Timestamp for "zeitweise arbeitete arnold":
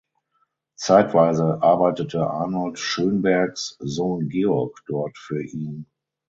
0.77-2.79